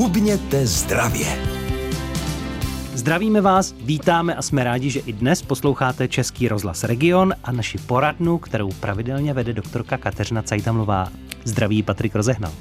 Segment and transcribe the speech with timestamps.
[0.00, 1.26] Hubněte zdravě.
[2.94, 7.78] Zdravíme vás, vítáme a jsme rádi, že i dnes posloucháte Český rozhlas Region a naši
[7.78, 11.08] poradnu, kterou pravidelně vede doktorka Kateřina Cajtamlová.
[11.44, 12.52] Zdraví Patrik Rozehnal.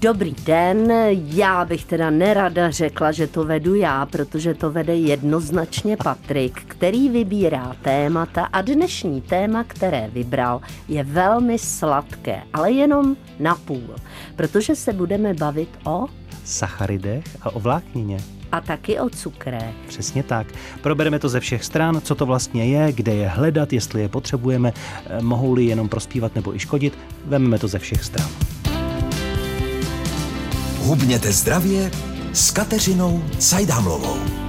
[0.00, 5.96] Dobrý den, já bych teda nerada řekla, že to vedu já, protože to vede jednoznačně
[5.96, 13.54] Patrik, který vybírá témata a dnešní téma, které vybral, je velmi sladké, ale jenom na
[13.54, 13.94] půl,
[14.36, 16.06] protože se budeme bavit o
[16.48, 18.18] sacharidech a o vláknině
[18.52, 19.74] a taky o cukrech.
[19.88, 20.46] Přesně tak.
[20.82, 24.72] Probereme to ze všech stran, co to vlastně je, kde je hledat, jestli je potřebujeme,
[25.06, 26.98] eh, mohou-li jenom prospívat nebo i škodit.
[27.24, 28.28] Vememe to ze všech stran.
[30.78, 31.90] Hubněte zdravě
[32.32, 34.47] s Kateřinou Cajdámlovou.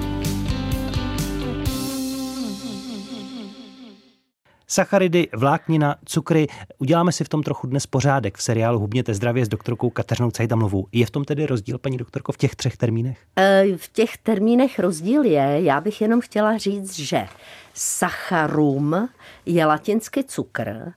[4.72, 6.48] Sacharidy, vláknina, cukry.
[6.78, 10.88] Uděláme si v tom trochu dnes pořádek v seriálu Hubněte zdravě s doktorkou Kateřinou Cajdamlovou.
[10.92, 13.18] Je v tom tedy rozdíl, paní doktorko, v těch třech termínech?
[13.36, 15.62] E, v těch termínech rozdíl je.
[15.62, 17.28] Já bych jenom chtěla říct, že
[17.74, 19.10] sacharum
[19.46, 20.92] je latinský cukr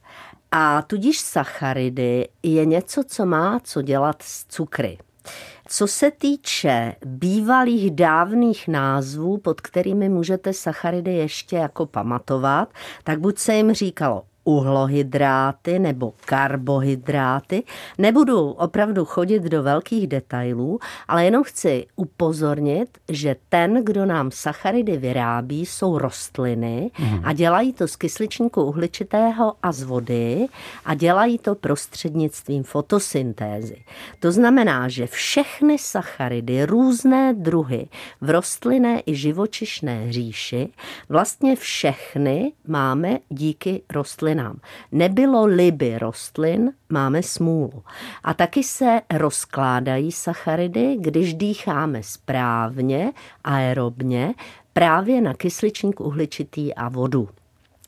[0.51, 4.99] a tudíž sacharidy je něco, co má co dělat s cukry.
[5.75, 12.73] Co se týče bývalých dávných názvů, pod kterými můžete sacharidy ještě jako pamatovat,
[13.05, 17.63] tak buď se jim říkalo uhlohydráty nebo karbohydráty.
[17.99, 24.97] Nebudu opravdu chodit do velkých detailů, ale jenom chci upozornit, že ten, kdo nám sacharidy
[24.97, 26.91] vyrábí, jsou rostliny
[27.25, 30.47] a dělají to z kysličníku uhličitého a z vody
[30.85, 33.77] a dělají to prostřednictvím fotosyntézy.
[34.21, 37.89] To znamená, že všechny sacharidy, různé druhy
[38.21, 40.69] v rostlinné i živočišné říši,
[41.09, 44.61] vlastně všechny máme díky rostlinám rostlinám.
[44.93, 47.83] Nebylo liby rostlin, máme smůlu.
[48.25, 53.13] A taky se rozkládají sacharidy, když dýcháme správně,
[53.45, 54.35] aerobně,
[54.73, 57.29] právě na kysličník uhličitý a vodu.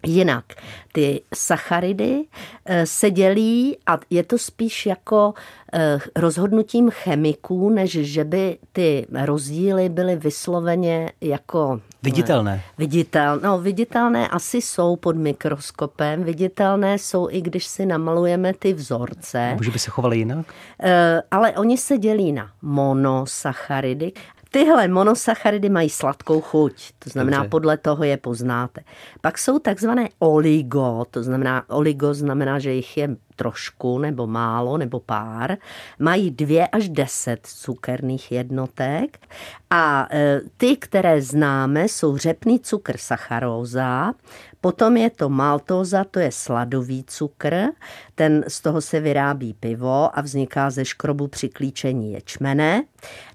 [0.07, 0.45] Jinak,
[0.93, 2.25] ty sacharidy
[2.65, 5.35] eh, se dělí a je to spíš jako
[5.73, 11.81] eh, rozhodnutím chemiků, než že by ty rozdíly byly vysloveně jako...
[12.05, 12.63] Viditelné.
[12.79, 19.55] Viditel, no, viditelné asi jsou pod mikroskopem, viditelné jsou i když si namalujeme ty vzorce.
[19.55, 20.47] Může by se chovaly jinak?
[20.83, 24.13] Eh, ale oni se dělí na monosacharidy
[24.55, 27.49] Tyhle monosacharidy mají sladkou chuť, to znamená, Dobře.
[27.49, 28.81] podle toho je poznáte.
[29.21, 35.01] Pak jsou takzvané oligo, to znamená, oligo znamená, že jich je trošku nebo málo nebo
[35.01, 35.57] pár,
[35.99, 39.19] mají dvě až deset cukerných jednotek
[39.71, 44.13] a e, ty, které známe, jsou řepný cukr sacharóza,
[44.65, 47.57] potom je to maltóza, to je sladový cukr,
[48.15, 52.85] ten z toho se vyrábí pivo a vzniká ze škrobu při klíčení ječmene.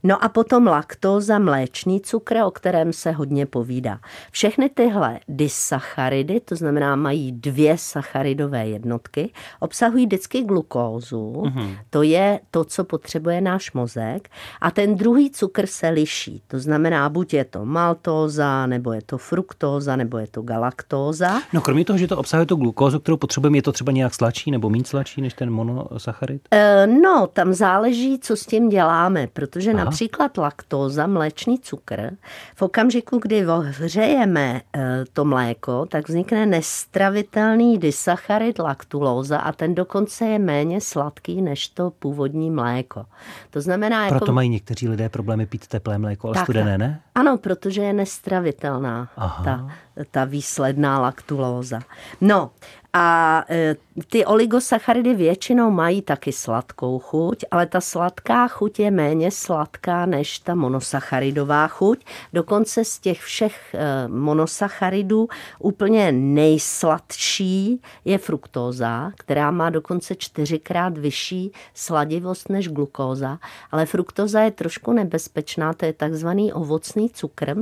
[0.03, 3.99] No a potom laktóza, mléčný cukr, o kterém se hodně povídá.
[4.31, 11.77] Všechny tyhle disacharidy, to znamená mají dvě sacharidové jednotky, obsahují obsahují vždycky glukózu, mm-hmm.
[11.89, 14.29] to je to, co potřebuje náš mozek,
[14.61, 16.41] a ten druhý cukr se liší.
[16.47, 21.41] To znamená, buď je to maltóza, nebo je to fruktóza, nebo je to galaktóza.
[21.53, 24.51] No kromě toho, že to obsahuje tu glukózu, kterou potřebujeme, je to třeba nějak sladší
[24.51, 26.41] nebo méně sladší než ten monosacharid?
[26.51, 29.83] E, no, tam záleží, co s tím děláme, protože Aha.
[29.83, 32.11] například laktóza, mléčný cukr,
[32.55, 40.25] v okamžiku, kdy ohřejeme e, to mléko, tak vznikne nestravitelný disacharid laktulóza a ten dokonce
[40.25, 43.05] je méně sladký než to původní mléko.
[43.49, 44.05] To znamená...
[44.05, 44.17] Jako...
[44.17, 47.01] Proto mají někteří lidé problémy pít teplé mléko, ale tak, studené ne?
[47.15, 49.09] Ano, protože je nestravitelná
[49.43, 49.71] ta,
[50.11, 51.79] ta výsledná laktulóza.
[52.21, 52.51] No
[52.93, 53.75] a e,
[54.07, 60.39] ty oligosacharidy většinou mají taky sladkou chuť, ale ta sladká chuť je méně sladká než
[60.39, 62.05] ta monosacharidová chuť.
[62.33, 65.27] Dokonce z těch všech e, monosacharidů
[65.59, 73.39] úplně nejsladší je fruktóza, která má dokonce čtyřikrát vyšší sladivost než glukóza,
[73.71, 77.55] ale fruktóza je trošku nebezpečná, to je takzvaný ovocný cukr,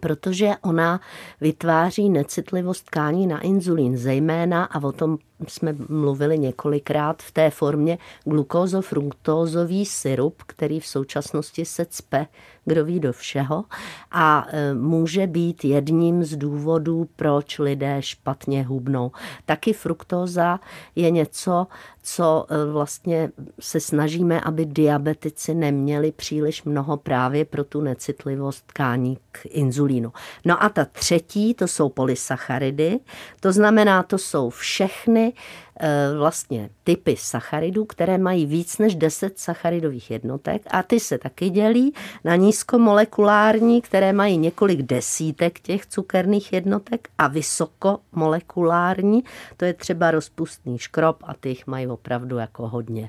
[0.00, 1.00] protože ona
[1.40, 5.18] vytváří necitlivost tkání na inzulín, zejména, a o tom
[5.48, 12.26] jsme mluvili několikrát v té formě glukózofruktózový syrup, který v současnosti se cpe,
[12.64, 13.64] kdo ví do všeho
[14.10, 19.12] a e, může být jedním z důvodů, proč lidé špatně hubnou.
[19.46, 20.60] Taky fruktóza
[20.96, 21.66] je něco,
[22.02, 23.30] co e, vlastně
[23.60, 30.12] se snažíme, aby diabetici neměli příliš mnoho právě pro tu necitlivost tkání k inzulínu.
[30.44, 32.98] No a ta třetí, to jsou polysacharidy,
[33.40, 40.10] to znamená, to jsou všechny e, vlastně typy sacharidů, které mají víc než 10 sacharidových
[40.10, 41.94] jednotek a ty se taky dělí
[42.24, 49.24] na nízkomolekulární, které mají několik desítek těch cukerných jednotek a vysokomolekulární,
[49.56, 53.08] to je třeba rozpustný škrob a ty jich mají opravdu jako hodně.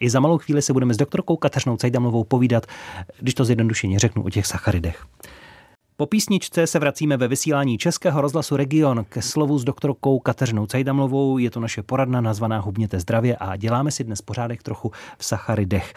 [0.00, 2.66] I za malou chvíli se budeme s doktorkou Kateřinou Cajdamovou povídat,
[3.20, 5.06] když to zjednodušeně řeknu, o těch sacharidech.
[5.98, 11.38] Po písničce se vracíme ve vysílání Českého rozhlasu Region ke slovu s doktorkou Kateřinou Cajdamlovou.
[11.38, 15.94] Je to naše poradna nazvaná Hubněte zdravě a děláme si dnes pořádek trochu v sacharidech.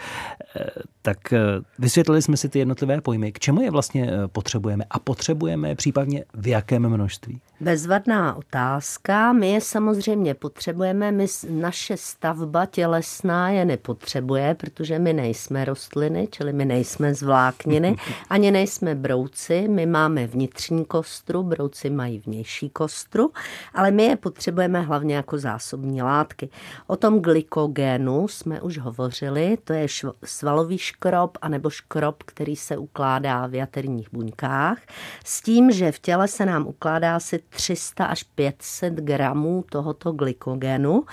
[0.56, 0.64] Eh,
[1.02, 1.38] tak eh,
[1.78, 3.32] vysvětlili jsme si ty jednotlivé pojmy.
[3.32, 7.40] K čemu je vlastně eh, potřebujeme a potřebujeme případně v jakém množství?
[7.62, 9.32] Bezvadná otázka.
[9.32, 16.52] My je samozřejmě potřebujeme, my, naše stavba tělesná je nepotřebuje, protože my nejsme rostliny, čili
[16.52, 17.96] my nejsme zvlákniny,
[18.30, 23.30] ani nejsme brouci, my máme vnitřní kostru, brouci mají vnější kostru,
[23.74, 26.48] ale my je potřebujeme hlavně jako zásobní látky.
[26.86, 29.86] O tom glykogénu jsme už hovořili, to je
[30.24, 34.78] svalový škrob anebo škrob, který se ukládá v jaterních buňkách,
[35.24, 41.04] s tím, že v těle se nám ukládá asi 300 až 500 gramů tohoto glykogenu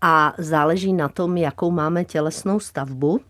[0.00, 3.20] a záleží na tom, jakou máme tělesnou stavbu.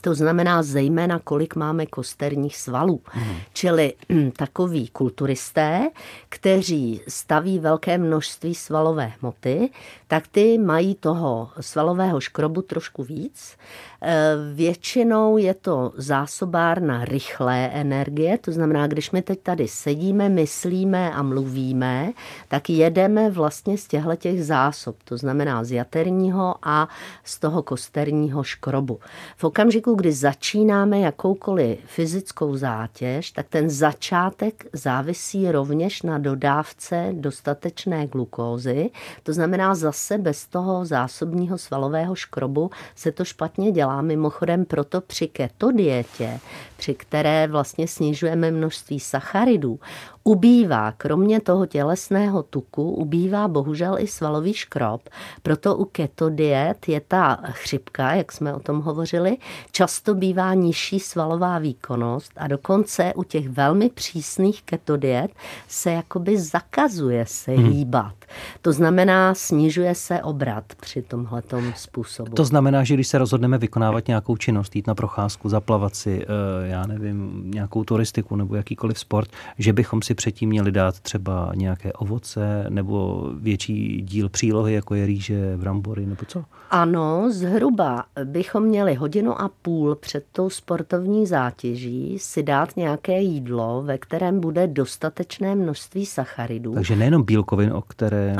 [0.00, 3.00] To znamená zejména, kolik máme kosterních svalů.
[3.04, 3.36] Hmm.
[3.52, 5.90] Čili hm, takoví kulturisté,
[6.28, 9.70] kteří staví velké množství svalové hmoty,
[10.08, 13.56] tak ty mají toho svalového škrobu trošku víc.
[14.02, 21.12] E, většinou je to zásobárna rychlé energie, to znamená, když my teď tady sedíme, myslíme
[21.12, 22.12] a mluvíme,
[22.48, 26.88] tak jedeme vlastně z těchto těch zásob, to znamená z jaterního a
[27.24, 29.00] z toho kosterního škrobu.
[29.36, 38.06] V okamžiku, kdy začínáme jakoukoliv fyzickou zátěž, tak ten začátek závisí rovněž na dodávce dostatečné
[38.06, 38.90] glukózy,
[39.22, 44.02] to znamená zase bez toho zásobního svalového škrobu se to špatně dělá dělá.
[44.02, 46.40] Mimochodem proto při keto dietě,
[46.76, 49.80] při které vlastně snižujeme množství sacharidů,
[50.30, 55.08] ubývá, kromě toho tělesného tuku, ubývá bohužel i svalový škrob.
[55.42, 59.36] Proto u keto diet je ta chřipka, jak jsme o tom hovořili,
[59.72, 65.30] často bývá nižší svalová výkonnost a dokonce u těch velmi přísných keto diet
[65.68, 67.72] se jakoby zakazuje se hmm.
[67.72, 68.14] hýbat.
[68.62, 72.30] To znamená, snižuje se obrat při tomhletom způsobu.
[72.30, 76.26] To znamená, že když se rozhodneme vykonávat nějakou činnost, jít na procházku, zaplavat si, eh,
[76.68, 81.92] já nevím, nějakou turistiku nebo jakýkoliv sport, že bychom si předtím měli dát třeba nějaké
[81.92, 86.44] ovoce nebo větší díl přílohy, jako je rýže, brambory nebo co?
[86.70, 93.82] Ano, zhruba bychom měli hodinu a půl před tou sportovní zátěží si dát nějaké jídlo,
[93.82, 96.74] ve kterém bude dostatečné množství sacharidů.
[96.74, 98.36] Takže nejenom bílkovin, o, které,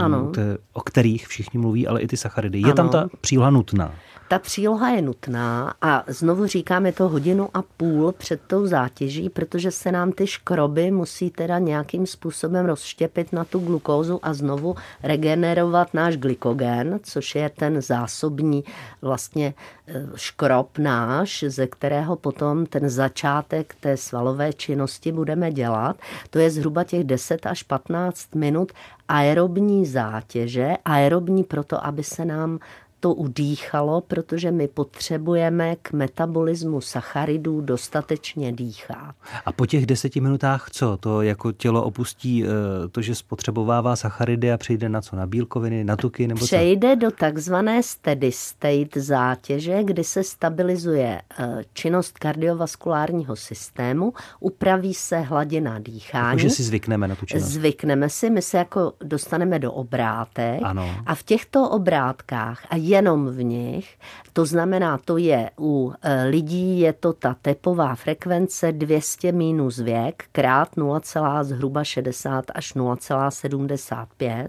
[0.73, 2.59] o kterých všichni mluví, ale i ty sacharidy.
[2.59, 2.75] Je ano.
[2.75, 3.95] tam ta příloha nutná?
[4.31, 9.71] Ta příloha je nutná a znovu říkáme to hodinu a půl před tou zátěží, protože
[9.71, 15.95] se nám ty škroby musí teda nějakým způsobem rozštěpit na tu glukózu a znovu regenerovat
[15.95, 18.65] náš glykogen, což je ten zásobní
[19.03, 19.55] vlastně
[19.87, 25.97] e, škrob náš, ze kterého potom ten začátek té svalové činnosti budeme dělat.
[26.31, 28.73] To je zhruba těch 10 až 15 minut
[29.09, 32.59] aerobní zátěže, aerobní proto, aby se nám
[33.01, 39.15] to udýchalo, protože my potřebujeme k metabolismu sacharidů dostatečně dýchat.
[39.47, 40.97] A po těch deseti minutách co?
[40.97, 42.49] To jako tělo opustí eh,
[42.93, 45.17] to, že spotřebovává sacharidy a přejde na co?
[45.17, 47.01] Na bílkoviny, na tuky nebo Přejde co?
[47.01, 55.79] do takzvané steady state zátěže, kdy se stabilizuje eh, činnost kardiovaskulárního systému, upraví se hladina
[55.79, 56.39] dýchání.
[56.39, 57.45] Jako, že si zvykneme na tu činnost.
[57.45, 60.97] Zvykneme si, my se jako dostaneme do obrátek ano.
[61.07, 63.99] a v těchto obrátkách a jenom v nich.
[64.33, 70.25] To znamená, to je u e, lidí je to ta tepová frekvence 200 minus věk
[70.33, 71.01] krát 0,
[71.43, 74.49] zhruba 60 až 0,75,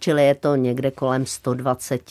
[0.00, 2.10] čili je to někde kolem 120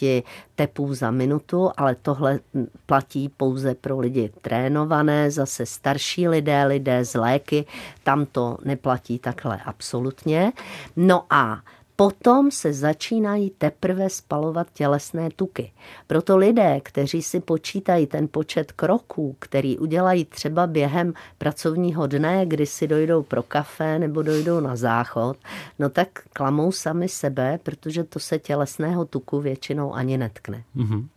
[0.55, 2.39] tepů za minutu, ale tohle
[2.85, 7.65] platí pouze pro lidi trénované, zase starší lidé, lidé z léky,
[8.03, 10.51] tam to neplatí takhle absolutně.
[10.95, 11.61] No a
[11.99, 15.71] potom se začínají teprve spalovat tělesné tuky.
[16.07, 22.65] Proto lidé, kteří si počítají ten počet kroků, který udělají třeba během pracovního dne, kdy
[22.65, 25.37] si dojdou pro kafe nebo dojdou na záchod,
[25.79, 30.63] no tak klamou sami sebe, protože to se tělesného tuku většinou ani netkne.
[30.75, 31.07] Mm-hmm.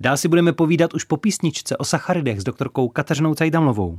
[0.00, 3.98] Dál si budeme povídat už po písničce o sacharidech s doktorkou Kateřinou Cajdamlovou.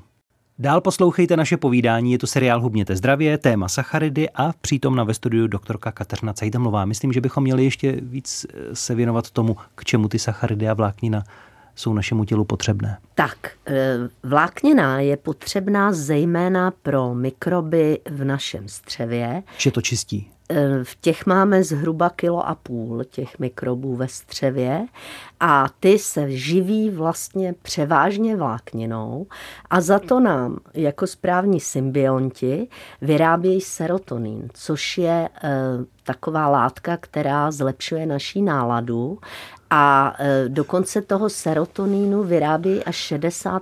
[0.62, 5.48] Dál poslouchejte naše povídání, je to seriál Hubněte zdravě, téma sacharidy a přítomna ve studiu
[5.48, 6.86] doktorka Kateřina Cajdamlová.
[6.86, 10.74] Myslím, že bychom měli ještě víc eh, se věnovat tomu, k čemu ty sacharidy a
[10.74, 11.24] vláknina
[11.76, 12.98] jsou našemu tělu potřebné.
[13.16, 19.44] Tak, eh, vláknina je potřebná zejména pro mikroby v našem střevě.
[19.58, 20.28] Že to čistí?
[20.52, 24.86] Eh, v těch máme zhruba kilo a půl těch mikrobů ve střevě
[25.40, 29.28] a ty se živí vlastně převážně vlákninou
[29.70, 32.68] a za to nám jako správní symbionti
[33.02, 35.50] vyrábějí serotonin, což je e,
[36.04, 39.20] taková látka, která zlepšuje naší náladu
[39.70, 43.60] a e, dokonce toho serotonínu vyrábí až 60%.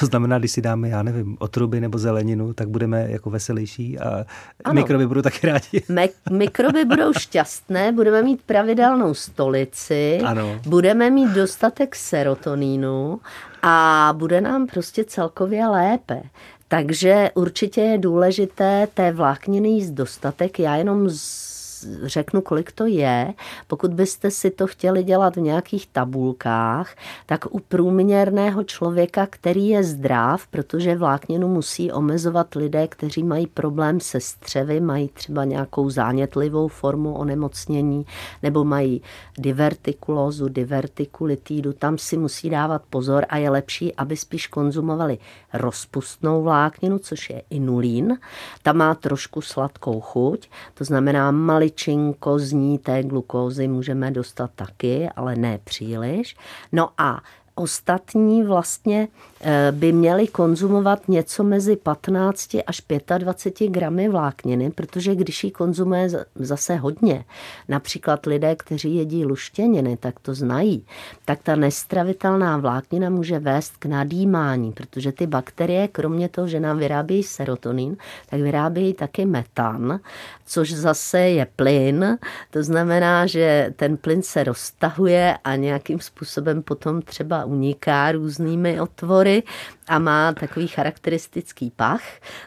[0.00, 4.24] To znamená, když si dáme, já nevím, otruby nebo zeleninu, tak budeme jako veselější a
[4.64, 4.74] ano.
[4.74, 5.82] mikroby budou taky rádi.
[5.88, 10.60] Me- mikroby budou šťastné, budeme mít pravidelnou stolici, ano.
[10.66, 13.20] budeme mít dostatek serotonínu
[13.62, 16.22] a bude nám prostě celkově lépe.
[16.68, 20.58] Takže určitě je důležité té vlákniny jíst dostatek.
[20.58, 21.55] Já jenom z
[22.02, 23.34] řeknu, kolik to je.
[23.66, 26.94] Pokud byste si to chtěli dělat v nějakých tabulkách,
[27.26, 34.00] tak u průměrného člověka, který je zdrav, protože vlákninu musí omezovat lidé, kteří mají problém
[34.00, 38.06] se střevy, mají třeba nějakou zánětlivou formu onemocnění,
[38.42, 39.02] nebo mají
[39.38, 45.18] divertikulózu, divertikulitídu, tam si musí dávat pozor a je lepší, aby spíš konzumovali
[45.52, 48.18] rozpustnou vlákninu, což je inulín.
[48.62, 54.50] Ta má trošku sladkou chuť, to znamená malý maličinko z ní té glukózy můžeme dostat
[54.54, 56.36] taky, ale ne příliš.
[56.72, 57.22] No a
[57.56, 59.08] ostatní vlastně
[59.40, 62.82] eh, by měli konzumovat něco mezi 15 až
[63.18, 67.24] 25 gramy vlákniny, protože když ji konzumuje zase hodně,
[67.68, 70.84] například lidé, kteří jedí luštěniny, tak to znají,
[71.24, 76.78] tak ta nestravitelná vláknina může vést k nadýmání, protože ty bakterie, kromě toho, že nám
[76.78, 77.96] vyrábějí serotonin,
[78.30, 80.00] tak vyrábějí taky metan,
[80.46, 82.18] což zase je plyn,
[82.50, 89.42] to znamená, že ten plyn se roztahuje a nějakým způsobem potom třeba uniká různými otvory
[89.88, 92.02] a má takový charakteristický pach.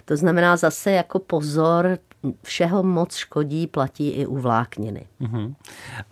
[0.06, 1.98] To znamená zase jako pozor,
[2.44, 5.08] všeho moc škodí, platí i u vlákniny.
[5.22, 5.54] Uh-huh.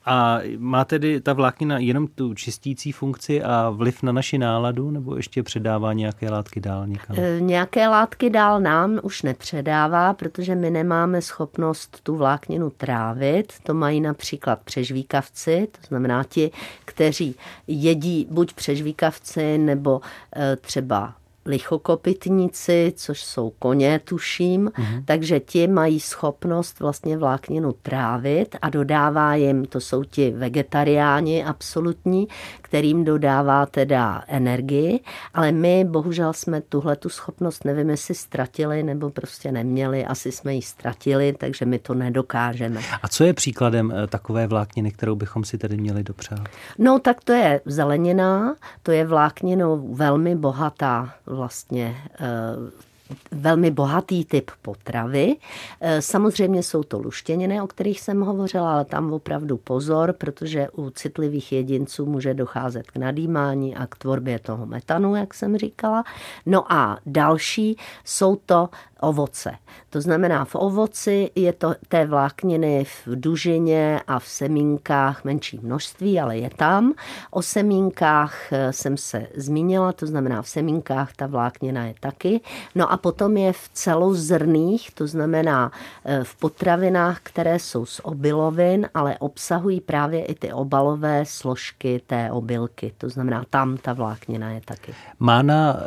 [0.05, 5.15] A má tedy ta vláknina jenom tu čistící funkci a vliv na naši náladu, nebo
[5.15, 7.17] ještě předává nějaké látky dál někam?
[7.19, 13.53] E, nějaké látky dál nám už nepředává, protože my nemáme schopnost tu vlákninu trávit.
[13.63, 16.51] To mají například přežvíkavci, to znamená ti,
[16.86, 17.36] kteří
[17.67, 20.01] jedí buď přežvíkavci nebo
[20.36, 21.13] e, třeba
[21.48, 25.04] lichokopitníci, což jsou koně, tuším, mm-hmm.
[25.06, 32.27] takže ti mají schopnost vlastně vlákninu trávit a dodává jim, to jsou ti vegetariáni absolutní,
[32.62, 35.00] kterým dodává teda energii,
[35.34, 40.56] ale my bohužel jsme tuhle tu schopnost, nevím, jestli ztratili nebo prostě neměli, asi jsme
[40.56, 42.82] ji ztratili, takže my to nedokážeme.
[43.04, 46.39] A co je příkladem eh, takové vlákniny, kterou bychom si tedy měli dopřát?
[46.77, 52.88] No tak to je zelenina, to je vlákninou velmi bohatá vlastně eh,
[53.32, 55.36] velmi bohatý typ potravy.
[55.82, 60.89] Eh, samozřejmě jsou to luštěniny, o kterých jsem hovořila, ale tam opravdu pozor, protože u
[60.89, 66.03] citlivých jedinců může docházet k nadýmání a k tvorbě toho metanu, jak jsem říkala.
[66.46, 69.51] No a další jsou to ovoce.
[69.89, 76.20] To znamená, v ovoci je to té vlákniny v dužině a v semínkách menší množství,
[76.20, 76.94] ale je tam.
[77.32, 82.42] O semínkách eh, jsem se zmínila, to znamená v semínkách ta vláknina je taky.
[82.75, 85.72] No a potom je v celozrných, to znamená
[86.06, 92.32] eh, v potravinách, které jsou z obilovin, ale obsahují právě i ty obalové složky té
[92.32, 92.94] obilky.
[92.98, 94.94] To znamená, tam ta vláknina je taky.
[95.20, 95.77] Má na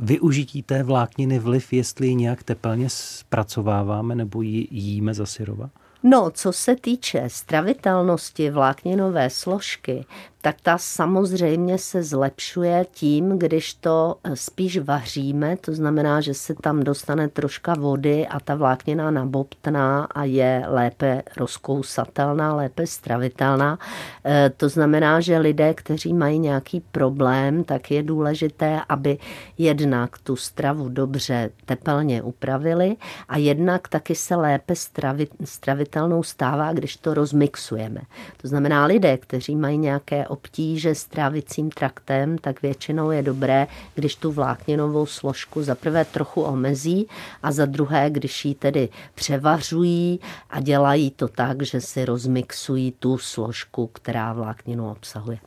[0.00, 5.70] využití té vlákniny vliv, jestli ji nějak tepelně zpracováváme nebo ji jíme za syrova?
[6.02, 10.04] No, co se týče stravitelnosti vlákninové složky,
[10.46, 16.54] tak ta samozřejmě se zlepšuje tím, když to eh, spíš vaříme, to znamená, že se
[16.54, 23.78] tam dostane troška vody a ta vláknina nabobtná a je lépe rozkousatelná, lépe stravitelná.
[24.24, 29.18] Eh, to znamená, že lidé, kteří mají nějaký problém, tak je důležité, aby
[29.58, 32.96] jednak tu stravu dobře tepelně upravili
[33.28, 38.00] a jednak taky se lépe stravit, stravitelnou stává, když to rozmixujeme.
[38.42, 44.16] To znamená, lidé, kteří mají nějaké obtíže s trávicím traktem, tak většinou je dobré, když
[44.16, 47.06] tu vlákninovou složku za prvé trochu omezí
[47.42, 53.18] a za druhé, když ji tedy převařují a dělají to tak, že si rozmixují tu
[53.18, 55.38] složku, která vlákninu obsahuje.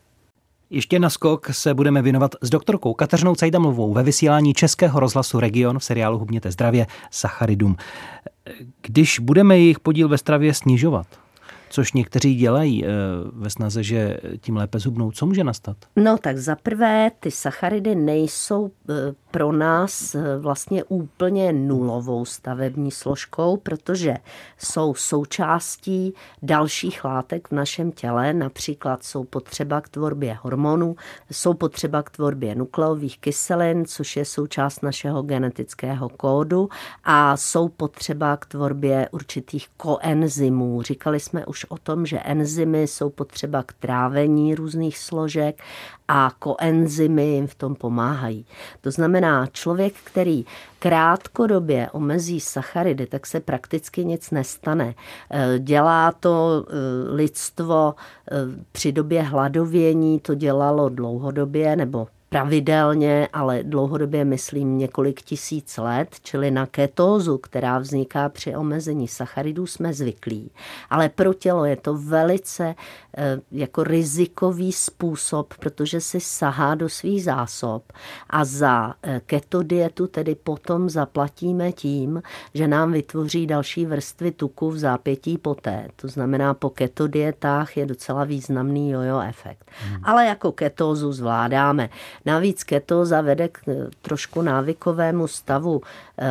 [0.70, 5.80] Ještě na skok se budeme věnovat s doktorkou Kateřinou Cajdamlovou ve vysílání Českého rozhlasu Region
[5.80, 7.76] v seriálu Hubněte zdravě Sacharidum.
[8.82, 11.08] Když budeme jejich podíl ve stravě snižovat,
[11.70, 12.90] což někteří dělají eh,
[13.34, 15.12] ve snaze, že tím lépe zubnou.
[15.12, 15.78] Co může nastat?
[15.96, 18.94] No tak za prvé, ty sacharidy nejsou eh,
[19.32, 24.16] pro nás eh, vlastně úplně nulovou stavební složkou, protože
[24.58, 30.96] jsou součástí dalších látek v našem těle, například jsou potřeba k tvorbě hormonů,
[31.32, 36.70] jsou potřeba k tvorbě nukleových kyselin, což je součást našeho genetického kódu
[37.04, 40.82] a jsou potřeba k tvorbě určitých koenzymů.
[40.82, 45.62] Říkali jsme už o tom, že enzymy jsou potřeba k trávení různých složek
[46.08, 48.46] a koenzymy jim v tom pomáhají.
[48.82, 50.46] To znamená, člověk, který
[50.80, 54.96] krátkodobě omezí sacharidy, tak se prakticky nic nestane.
[55.32, 56.74] E, dělá to e,
[57.14, 57.96] lidstvo
[58.32, 58.36] e,
[58.72, 66.52] při době hladovění, to dělalo dlouhodobě nebo pravidelně, ale dlouhodobě myslím několik tisíc let, čili
[66.52, 70.52] na ketózu, která vzniká při omezení sacharidů, jsme zvyklí.
[70.90, 72.76] Ale pro tělo je to velice
[73.18, 77.94] eh, jako rizikový způsob, protože si sahá do svých zásob
[78.30, 82.22] a za eh, keto dietu tedy potom zaplatíme tím,
[82.54, 85.88] že nám vytvoří další vrstvy tuku v zápětí poté.
[85.96, 89.72] To znamená, po keto dietách je docela významný jojo efekt.
[89.84, 90.00] Hmm.
[90.04, 91.90] Ale jako ketózu zvládáme.
[92.30, 96.28] Navíc ketóza vede k eh, trošku návykovému stavu eh,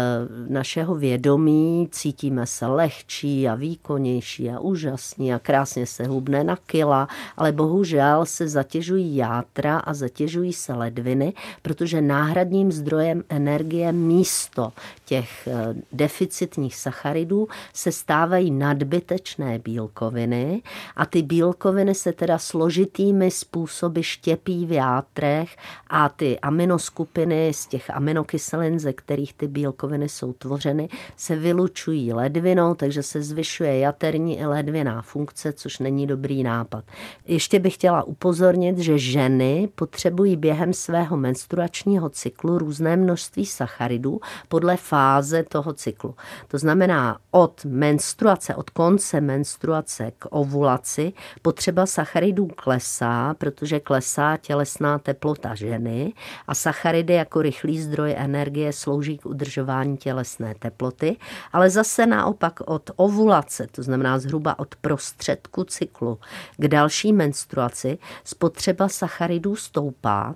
[0.49, 1.89] našeho vědomí.
[1.91, 8.27] Cítíme se lehčí a výkonnější a úžasní a krásně se hubne na kila, ale bohužel
[8.27, 14.73] se zatěžují játra a zatěžují se ledviny, protože náhradním zdrojem energie místo
[15.05, 20.63] těch eh, deficitních sacharidů se stávají nadbytečné bílkoviny
[20.97, 25.57] a ty bílkoviny se teda složitými způsoby štěpí v játrech
[25.91, 32.75] a ty aminoskupiny z těch aminokyselin, ze kterých ty bílkoviny jsou tvořeny, se vylučují ledvinou,
[32.75, 36.85] takže se zvyšuje jaterní i ledviná funkce, což není dobrý nápad.
[37.27, 44.77] Ještě bych chtěla upozornit, že ženy potřebují během svého menstruačního cyklu různé množství sacharidů podle
[44.77, 46.15] fáze toho cyklu.
[46.49, 54.99] To znamená od menstruace, od konce menstruace k ovulaci potřeba sacharidů klesá, protože klesá tělesná
[54.99, 56.13] teplota žen ženy
[56.47, 61.17] a sacharidy jako rychlý zdroj energie slouží k udržování tělesné teploty,
[61.53, 66.19] ale zase naopak od ovulace, to znamená zhruba od prostředku cyklu
[66.57, 70.35] k další menstruaci, spotřeba sacharidů stoupá,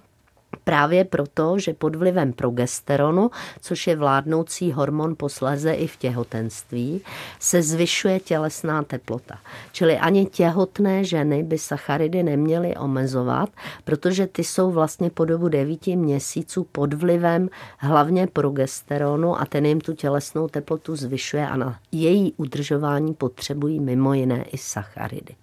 [0.65, 7.01] Právě proto, že pod vlivem progesteronu, což je vládnoucí hormon posléze i v těhotenství,
[7.41, 9.39] se zvyšuje tělesná teplota.
[9.73, 13.49] Čili ani těhotné ženy by sacharidy neměly omezovat,
[13.85, 17.49] protože ty jsou vlastně po dobu devíti měsíců pod vlivem
[17.79, 24.15] hlavně progesteronu a ten jim tu tělesnou teplotu zvyšuje a na její udržování potřebují mimo
[24.15, 25.35] jiné i sacharidy.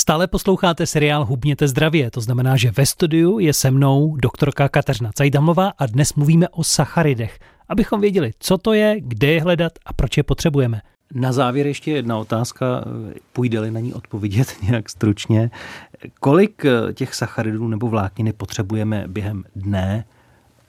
[0.00, 5.10] Stále posloucháte seriál Hubněte zdravě, to znamená, že ve studiu je se mnou doktorka Kateřina
[5.14, 9.92] Cajdamová a dnes mluvíme o sacharidech, abychom věděli, co to je, kde je hledat a
[9.92, 10.80] proč je potřebujeme.
[11.14, 12.84] Na závěr ještě jedna otázka,
[13.32, 15.50] půjde-li na ní odpovědět nějak stručně.
[16.20, 16.62] Kolik
[16.94, 20.04] těch sacharidů nebo vlákniny potřebujeme během dne,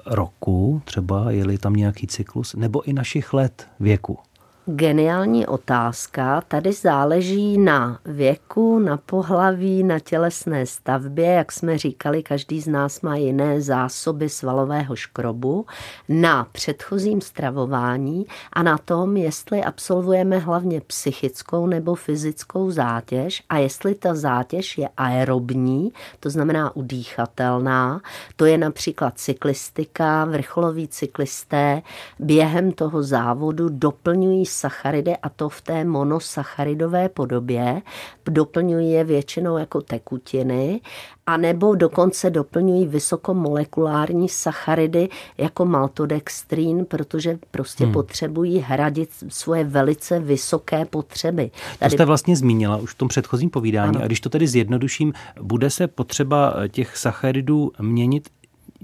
[0.06, 4.20] roku, třeba je-li tam nějaký cyklus, nebo i našich let věku?
[4.66, 6.42] Geniální otázka.
[6.42, 11.26] Tady záleží na věku, na pohlaví, na tělesné stavbě.
[11.26, 15.66] Jak jsme říkali, každý z nás má jiné zásoby svalového škrobu,
[16.10, 23.96] na předchozím stravování a na tom, jestli absolvujeme hlavně psychickou nebo fyzickou zátěž a jestli
[23.96, 28.02] ta zátěž je aerobní, to znamená udýchatelná.
[28.36, 31.82] To je například cyklistika, vrcholoví cyklisté
[32.20, 37.82] během toho závodu doplňují sacharidy a to v té monosacharidové podobě.
[38.30, 40.82] Doplňují je většinou jako tekutiny
[41.26, 47.94] a nebo dokonce doplňují vysokomolekulární sacharidy jako maltodextrin, protože prostě hmm.
[47.94, 51.52] potřebují hradit svoje velice vysoké potřeby.
[51.80, 51.90] Tady...
[51.90, 53.96] To jste vlastně zmínila už v tom předchozím povídání.
[53.96, 54.04] Ano.
[54.04, 58.30] A když to tedy zjednoduším, bude se potřeba těch sacharidů měnit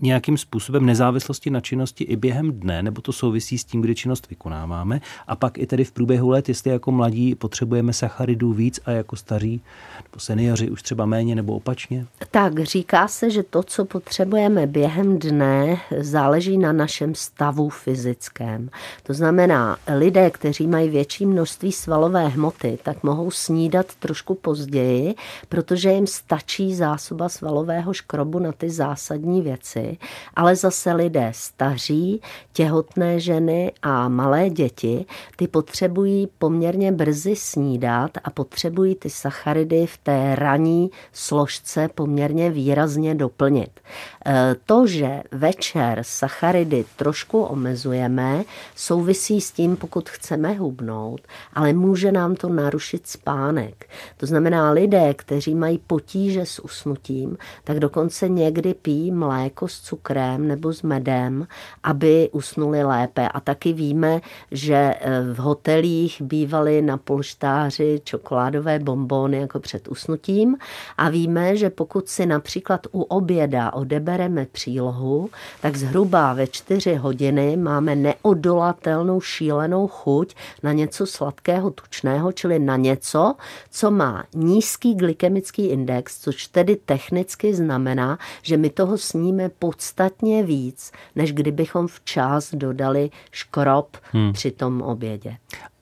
[0.01, 4.29] nějakým způsobem nezávislosti na činnosti i během dne, nebo to souvisí s tím, kdy činnost
[4.29, 5.01] vykonáváme.
[5.27, 9.15] A pak i tedy v průběhu let, jestli jako mladí potřebujeme sacharidů víc a jako
[9.15, 9.61] staří
[10.03, 12.05] nebo seniori už třeba méně nebo opačně?
[12.31, 18.69] Tak říká se, že to, co potřebujeme během dne, záleží na našem stavu fyzickém.
[19.03, 25.15] To znamená, lidé, kteří mají větší množství svalové hmoty, tak mohou snídat trošku později,
[25.49, 29.86] protože jim stačí zásoba svalového škrobu na ty zásadní věci,
[30.35, 32.21] ale zase lidé staří,
[32.53, 39.97] těhotné ženy a malé děti, ty potřebují poměrně brzy snídat a potřebují ty sacharidy v
[39.97, 43.79] té raní složce poměrně výrazně doplnit.
[44.25, 48.43] E, to, že večer sacharidy trošku omezujeme,
[48.75, 51.21] souvisí s tím, pokud chceme hubnout,
[51.53, 53.89] ale může nám to narušit spánek.
[54.17, 60.47] To znamená, lidé, kteří mají potíže s usnutím, tak dokonce někdy pijí mléko s cukrem
[60.47, 61.47] nebo s medem,
[61.83, 63.29] aby usnuli lépe.
[63.29, 70.57] A taky víme, že e, v hotelích bývaly na polštáři čokoládové bombóny jako před usnutím
[70.97, 75.29] a víme, že pokud si například u oběda odebereme přílohu,
[75.61, 82.75] tak zhruba ve čtyři hodiny máme neodolatelnou šílenou chuť na něco sladkého, tučného, čili na
[82.75, 83.35] něco,
[83.71, 90.91] co má nízký glykemický index, což tedy technicky znamená, že my toho sníme podstatně víc,
[91.15, 94.33] než kdybychom včas dodali škrob hmm.
[94.33, 95.37] při tom obědě.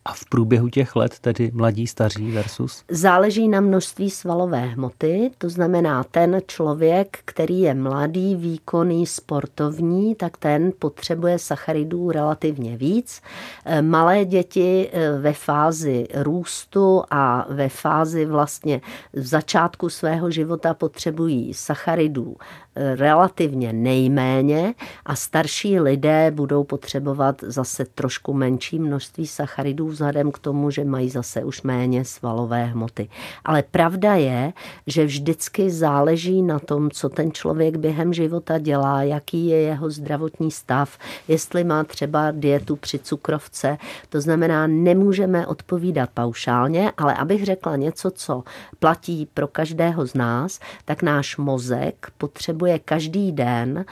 [0.06, 2.84] A v průběhu těch let, tedy mladí, staří versus?
[2.89, 10.38] Záleží na množství svalové hmoty, to znamená ten člověk, který je mladý, výkonný, sportovní, tak
[10.38, 13.21] ten potřebuje sacharidů relativně víc.
[13.65, 18.82] Eh, malé děti eh, ve fázi růstu a ve fázi vlastně
[19.13, 22.36] v začátku svého života potřebují sacharidů
[22.75, 24.73] relativně nejméně
[25.05, 31.09] a starší lidé budou potřebovat zase trošku menší množství sacharidů vzhledem k tomu, že mají
[31.09, 33.09] zase už méně svalové hmoty.
[33.45, 34.53] Ale pravda je,
[34.88, 40.51] že vždycky záleží na tom, co ten člověk během života dělá, jaký je jeho zdravotní
[40.51, 43.77] stav, jestli má třeba dietu při cukrovce.
[44.09, 48.43] To znamená, nemůžeme odpovídat paušálně, ale abych řekla něco, co
[48.79, 53.86] platí pro každého z nás, tak náš mozek potřebuje potřebuje každý den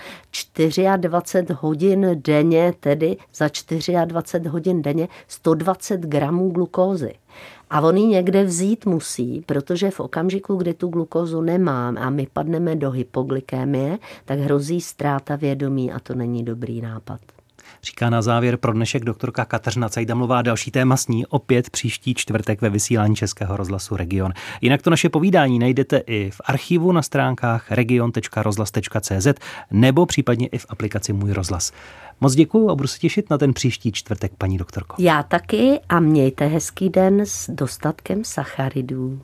[0.97, 3.49] 24 hodin denně, tedy za
[4.05, 7.13] 24 hodin denně 120 gramů glukózy.
[7.69, 12.27] A on ji někde vzít musí, protože v okamžiku, kdy tu glukózu nemám a my
[12.33, 17.19] padneme do hypoglykémie, tak hrozí ztráta vědomí a to není dobrý nápad.
[17.83, 22.61] Říká na závěr pro dnešek doktorka Kateřina Cajdamlová další téma s ní opět příští čtvrtek
[22.61, 24.33] ve vysílání Českého rozhlasu Region.
[24.61, 29.27] Jinak to naše povídání najdete i v archivu na stránkách region.rozhlas.cz
[29.71, 31.71] nebo případně i v aplikaci Můj rozhlas.
[32.21, 34.95] Moc děkuji a budu se těšit na ten příští čtvrtek, paní doktorko.
[34.99, 39.21] Já taky a mějte hezký den s dostatkem sacharidů.